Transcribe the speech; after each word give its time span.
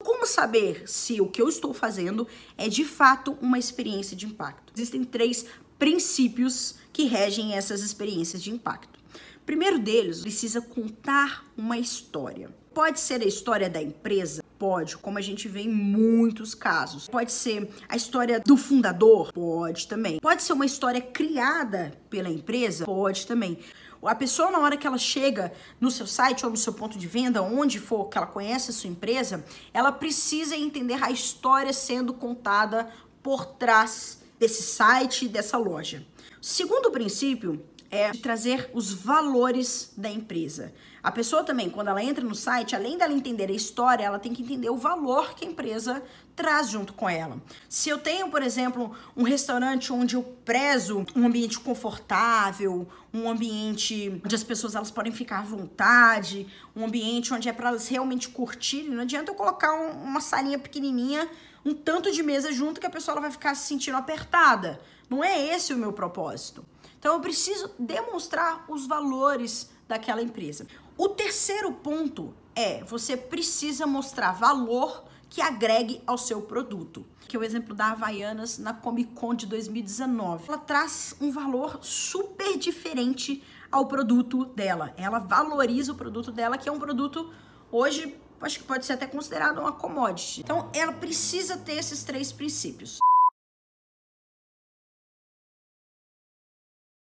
Como 0.00 0.26
saber 0.26 0.88
se 0.88 1.20
o 1.20 1.26
que 1.26 1.42
eu 1.42 1.48
estou 1.48 1.74
fazendo 1.74 2.26
é 2.56 2.68
de 2.68 2.84
fato 2.84 3.36
uma 3.42 3.58
experiência 3.58 4.16
de 4.16 4.26
impacto? 4.26 4.72
Existem 4.74 5.02
três 5.02 5.44
princípios 5.76 6.76
que 6.92 7.04
regem 7.04 7.54
essas 7.54 7.82
experiências 7.82 8.42
de 8.42 8.50
impacto. 8.50 8.98
primeiro 9.44 9.78
deles, 9.78 10.20
precisa 10.20 10.60
contar 10.60 11.44
uma 11.56 11.78
história. 11.78 12.54
Pode 12.72 13.00
ser 13.00 13.22
a 13.22 13.26
história 13.26 13.68
da 13.68 13.82
empresa, 13.82 14.44
Pode, 14.58 14.96
como 14.98 15.18
a 15.18 15.20
gente 15.20 15.46
vê 15.46 15.60
em 15.60 15.68
muitos 15.68 16.54
casos. 16.54 17.06
Pode 17.08 17.30
ser 17.30 17.70
a 17.88 17.96
história 17.96 18.40
do 18.40 18.56
fundador? 18.56 19.32
Pode 19.32 19.86
também. 19.86 20.18
Pode 20.18 20.42
ser 20.42 20.52
uma 20.52 20.66
história 20.66 21.00
criada 21.00 21.92
pela 22.10 22.28
empresa? 22.28 22.84
Pode 22.84 23.26
também. 23.26 23.58
A 24.02 24.14
pessoa, 24.14 24.50
na 24.50 24.58
hora 24.58 24.76
que 24.76 24.86
ela 24.86 24.98
chega 24.98 25.52
no 25.80 25.90
seu 25.90 26.06
site 26.06 26.44
ou 26.44 26.50
no 26.50 26.56
seu 26.56 26.72
ponto 26.72 26.98
de 26.98 27.06
venda, 27.06 27.42
onde 27.42 27.78
for 27.78 28.08
que 28.08 28.18
ela 28.18 28.26
conhece 28.26 28.70
a 28.70 28.74
sua 28.74 28.90
empresa, 28.90 29.44
ela 29.72 29.92
precisa 29.92 30.56
entender 30.56 31.02
a 31.02 31.10
história 31.10 31.72
sendo 31.72 32.12
contada 32.12 32.88
por 33.22 33.44
trás 33.46 34.20
desse 34.38 34.62
site, 34.62 35.28
dessa 35.28 35.56
loja. 35.56 36.04
Segundo 36.40 36.90
princípio 36.90 37.60
é 37.90 38.12
trazer 38.12 38.70
os 38.74 38.92
valores 38.92 39.92
da 39.96 40.10
empresa. 40.10 40.72
A 41.02 41.10
pessoa 41.10 41.44
também, 41.44 41.70
quando 41.70 41.88
ela 41.88 42.02
entra 42.02 42.24
no 42.24 42.34
site, 42.34 42.74
além 42.74 42.98
dela 42.98 43.12
entender 43.12 43.48
a 43.48 43.54
história, 43.54 44.04
ela 44.04 44.18
tem 44.18 44.34
que 44.34 44.42
entender 44.42 44.68
o 44.68 44.76
valor 44.76 45.34
que 45.34 45.46
a 45.46 45.48
empresa 45.48 46.02
traz 46.34 46.68
junto 46.68 46.92
com 46.92 47.08
ela. 47.08 47.40
Se 47.68 47.88
eu 47.88 47.98
tenho, 47.98 48.30
por 48.30 48.42
exemplo, 48.42 48.94
um 49.16 49.22
restaurante 49.22 49.92
onde 49.92 50.16
eu 50.16 50.22
prezo 50.44 51.06
um 51.14 51.26
ambiente 51.26 51.58
confortável, 51.58 52.86
um 53.12 53.28
ambiente 53.30 54.20
onde 54.24 54.34
as 54.34 54.44
pessoas 54.44 54.74
elas 54.74 54.90
podem 54.90 55.12
ficar 55.12 55.38
à 55.38 55.42
vontade, 55.42 56.46
um 56.76 56.84
ambiente 56.84 57.32
onde 57.32 57.48
é 57.48 57.52
para 57.52 57.70
elas 57.70 57.88
realmente 57.88 58.28
curtirem, 58.28 58.90
não 58.90 59.02
adianta 59.02 59.30
eu 59.30 59.34
colocar 59.34 59.72
um, 59.72 60.02
uma 60.02 60.20
salinha 60.20 60.58
pequenininha, 60.58 61.28
um 61.64 61.72
tanto 61.72 62.12
de 62.12 62.22
mesa 62.22 62.52
junto 62.52 62.80
que 62.80 62.86
a 62.86 62.90
pessoa 62.90 63.14
ela 63.14 63.22
vai 63.22 63.30
ficar 63.30 63.54
se 63.54 63.66
sentindo 63.66 63.96
apertada. 63.96 64.80
Não 65.08 65.24
é 65.24 65.54
esse 65.54 65.72
o 65.72 65.76
meu 65.76 65.92
propósito. 65.92 66.64
Então 66.98 67.14
eu 67.14 67.20
preciso 67.20 67.70
demonstrar 67.78 68.64
os 68.68 68.86
valores 68.86 69.70
daquela 69.86 70.22
empresa. 70.22 70.66
O 70.96 71.08
terceiro 71.08 71.72
ponto 71.72 72.34
é 72.54 72.82
você 72.84 73.16
precisa 73.16 73.86
mostrar 73.86 74.32
valor 74.32 75.04
que 75.30 75.40
agregue 75.40 76.00
ao 76.06 76.18
seu 76.18 76.42
produto. 76.42 77.04
Que 77.28 77.36
é 77.36 77.38
o 77.38 77.44
exemplo 77.44 77.74
da 77.74 77.92
Havaianas 77.92 78.58
na 78.58 78.72
Comic 78.72 79.12
Con 79.12 79.34
de 79.34 79.46
2019. 79.46 80.48
Ela 80.48 80.58
traz 80.58 81.14
um 81.20 81.30
valor 81.30 81.78
super 81.82 82.56
diferente 82.56 83.42
ao 83.70 83.86
produto 83.86 84.46
dela. 84.46 84.94
Ela 84.96 85.18
valoriza 85.18 85.92
o 85.92 85.94
produto 85.94 86.32
dela, 86.32 86.56
que 86.56 86.68
é 86.68 86.72
um 86.72 86.78
produto 86.78 87.32
hoje 87.70 88.18
acho 88.40 88.60
que 88.60 88.64
pode 88.64 88.86
ser 88.86 88.94
até 88.94 89.06
considerado 89.06 89.58
uma 89.58 89.72
commodity. 89.72 90.40
Então, 90.40 90.70
ela 90.72 90.92
precisa 90.92 91.56
ter 91.56 91.72
esses 91.72 92.04
três 92.04 92.32
princípios. 92.32 92.98